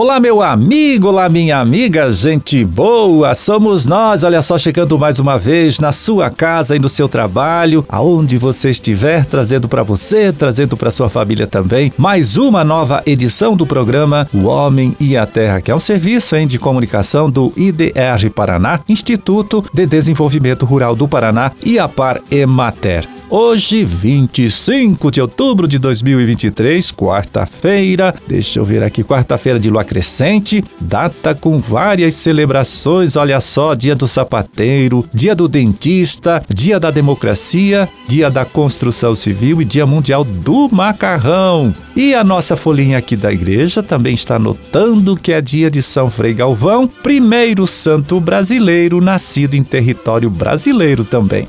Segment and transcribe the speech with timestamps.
[0.00, 5.36] Olá, meu amigo, olá, minha amiga, gente boa, somos nós, olha só, chegando mais uma
[5.36, 10.76] vez na sua casa e no seu trabalho, aonde você estiver, trazendo para você, trazendo
[10.76, 15.60] para sua família também, mais uma nova edição do programa O Homem e a Terra,
[15.60, 21.08] que é um serviço hein, de comunicação do IDR Paraná, Instituto de Desenvolvimento Rural do
[21.08, 23.18] Paraná e a Par Emater.
[23.30, 28.14] Hoje, 25 de outubro de 2023, quarta-feira.
[28.26, 33.16] Deixa eu ver aqui, quarta-feira de lua crescente, data com várias celebrações.
[33.16, 39.62] Olha só, dia do sapateiro, dia do dentista, dia da democracia, dia da construção civil
[39.62, 41.74] e dia mundial do macarrão.
[41.96, 46.10] E a nossa folhinha aqui da igreja também está anotando que é dia de São
[46.10, 51.48] Frei Galvão, primeiro santo brasileiro nascido em território brasileiro também.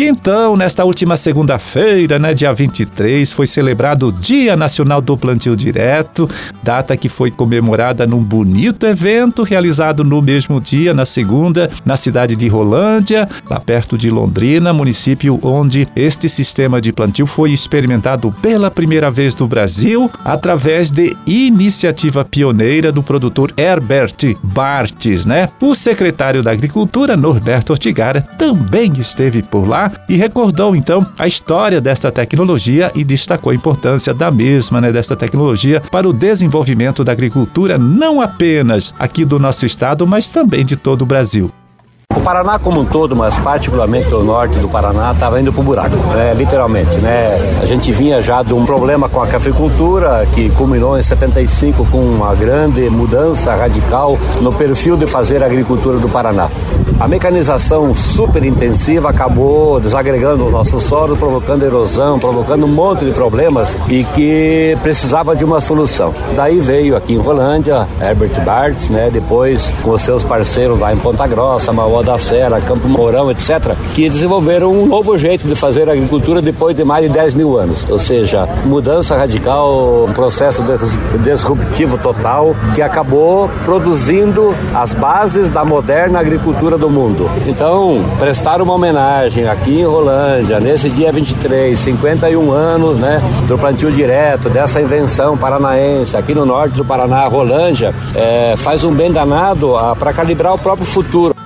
[0.00, 5.54] E então, nesta última segunda-feira, né, dia 23, foi celebrado o Dia Nacional do Plantio
[5.54, 6.26] Direto,
[6.62, 12.34] data que foi comemorada num bonito evento realizado no mesmo dia, na segunda, na cidade
[12.34, 18.70] de Rolândia, lá perto de Londrina, município onde este sistema de plantio foi experimentado pela
[18.70, 25.50] primeira vez no Brasil, através de iniciativa pioneira do produtor Herbert Bartes, né?
[25.60, 31.80] O secretário da Agricultura, Norberto Ortigara, também esteve por lá e recordou então a história
[31.80, 37.12] desta tecnologia e destacou a importância da mesma, né, desta tecnologia para o desenvolvimento da
[37.12, 41.50] agricultura não apenas aqui do nosso estado, mas também de todo o Brasil.
[42.16, 45.64] O Paraná como um todo, mas particularmente o norte do Paraná, estava indo para o
[45.64, 46.34] buraco, né?
[46.34, 46.90] literalmente.
[46.96, 47.38] Né?
[47.62, 51.98] A gente vinha já de um problema com a cafeicultura que culminou em 75 com
[51.98, 56.50] uma grande mudança radical no perfil de fazer a agricultura do Paraná.
[56.98, 63.12] A mecanização super intensiva acabou desagregando o nosso solo, provocando erosão, provocando um monte de
[63.12, 66.12] problemas e que precisava de uma solução.
[66.34, 69.08] Daí veio aqui em Rolândia, Herbert Bartz, né?
[69.10, 73.74] depois com os seus parceiros lá em Ponta Grossa, Mauá da Serra, Campo Mourão, etc.,
[73.94, 77.88] que desenvolveram um novo jeito de fazer agricultura depois de mais de 10 mil anos.
[77.88, 80.62] Ou seja, mudança radical, um processo
[81.22, 87.30] disruptivo total que acabou produzindo as bases da moderna agricultura do mundo.
[87.46, 93.90] Então, prestar uma homenagem aqui em Rolândia, nesse dia 23, 51 anos né, do plantio
[93.90, 99.74] direto, dessa invenção paranaense, aqui no norte do Paraná, Rolândia, é, faz um bem danado
[99.98, 101.39] para calibrar o próprio futuro.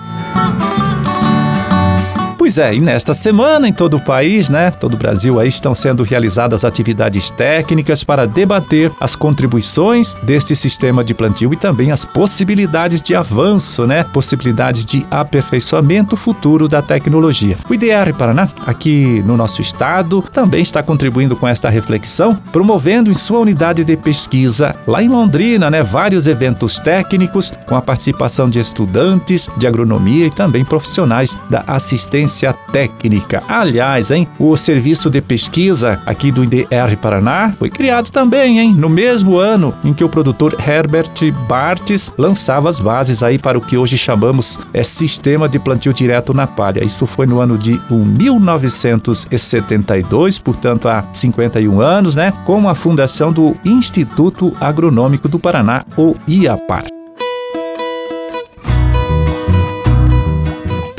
[2.45, 5.75] Pois é, e nesta semana em todo o país, né, todo o Brasil aí estão
[5.75, 12.05] sendo realizadas atividades técnicas para debater as contribuições deste sistema de plantio e também as
[12.05, 17.57] possibilidades de avanço, né, possibilidades de aperfeiçoamento futuro da tecnologia.
[17.67, 23.15] O IDR Paraná, aqui no nosso estado, também está contribuindo com esta reflexão, promovendo em
[23.15, 28.59] sua unidade de pesquisa lá em Londrina, né, vários eventos técnicos com a participação de
[28.59, 33.45] estudantes de agronomia e também profissionais da assistência assistência técnica.
[33.49, 38.89] Aliás, hein, o serviço de pesquisa aqui do IDR Paraná foi criado também, hein, no
[38.89, 41.13] mesmo ano em que o produtor Herbert
[41.49, 46.35] Bartes lançava as bases aí para o que hoje chamamos é sistema de plantio direto
[46.35, 46.83] na palha.
[46.85, 53.55] Isso foi no ano de 1972, portanto há 51 anos, né, com a fundação do
[53.65, 56.94] Instituto Agronômico do Paraná, o IAPAR.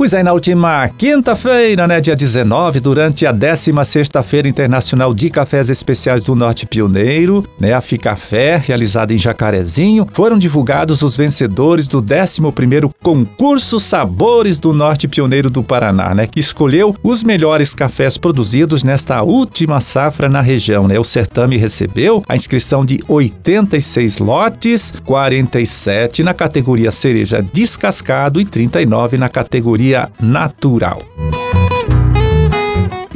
[0.06, 5.68] Pois aí, na última quinta-feira, né, dia 19, durante a 16ª Feira Internacional de Cafés
[5.68, 12.04] Especiais do Norte Pioneiro, né, a Ficafé, realizada em Jacarezinho, foram divulgados os vencedores do
[12.04, 18.84] 11º Concurso Sabores do Norte Pioneiro do Paraná, né, que escolheu os melhores cafés produzidos
[18.84, 21.00] nesta última safra na região, né?
[21.00, 29.18] O certame recebeu a inscrição de 86 lotes, 47 na categoria cereja descascado e 39
[29.18, 31.02] na categoria natural.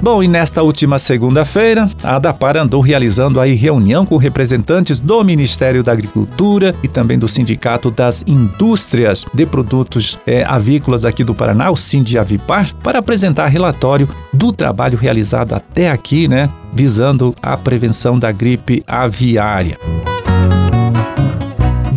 [0.02, 5.84] Bom, e nesta última segunda-feira, a ADAPAR andou realizando aí reunião com representantes do Ministério
[5.84, 11.70] da Agricultura e também do Sindicato das Indústrias de Produtos é, Avícolas aqui do Paraná,
[11.70, 18.32] o Sindiavipar, para apresentar relatório do trabalho realizado até aqui, né, visando a prevenção da
[18.32, 19.78] gripe aviária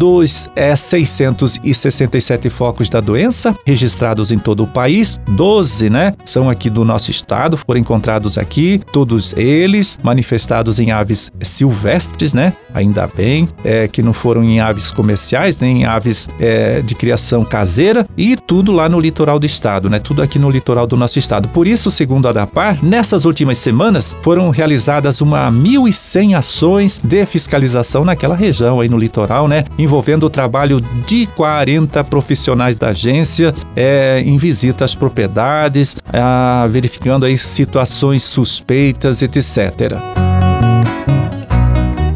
[0.02, 5.20] dos é, 667 focos da doença registrados em todo o país.
[5.28, 11.30] 12, né, são aqui do nosso estado, foram encontrados aqui, todos eles manifestados em aves
[11.40, 12.52] silvestres, né?
[12.74, 17.44] Ainda bem é, que não foram em aves comerciais, nem em aves é, de criação
[17.44, 20.00] caseira e tudo lá no litoral do estado, né?
[20.00, 21.46] Tudo aqui no litoral do nosso estado.
[21.50, 28.04] Por isso, segundo a DAPAR, nessas últimas semanas foram realizadas uma 1.100 ações de fiscalização
[28.04, 29.62] naquela região aí no litoral, né?
[29.92, 37.26] Envolvendo o trabalho de 40 profissionais da agência é, em visita às propriedades, é, verificando
[37.26, 40.21] aí situações suspeitas, etc.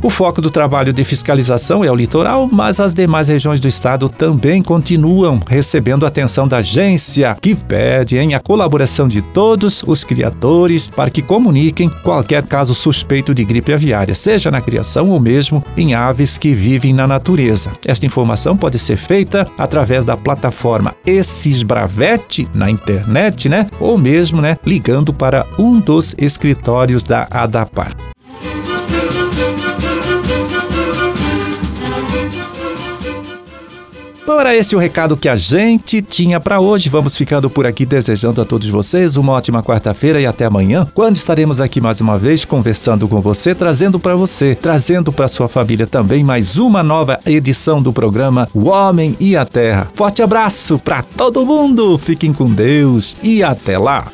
[0.06, 4.08] O foco do trabalho de fiscalização é o litoral, mas as demais regiões do estado
[4.08, 11.10] também continuam recebendo atenção da agência, que pede a colaboração de todos os criadores para
[11.10, 16.38] que comuniquem qualquer caso suspeito de gripe aviária, seja na criação ou mesmo em aves
[16.38, 17.72] que vivem na natureza.
[17.84, 23.66] Esta informação pode ser feita através da plataforma Esisbravete na internet, né?
[23.80, 28.15] Ou mesmo, né, ligando para um dos escritórios da ADAPAR.
[34.26, 36.88] Então era esse o recado que a gente tinha para hoje.
[36.88, 41.14] Vamos ficando por aqui desejando a todos vocês uma ótima quarta-feira e até amanhã, quando
[41.14, 45.86] estaremos aqui mais uma vez conversando com você, trazendo para você, trazendo para sua família
[45.86, 49.86] também mais uma nova edição do programa O Homem e a Terra.
[49.94, 51.96] Forte abraço para todo mundo.
[51.96, 54.10] Fiquem com Deus e até lá.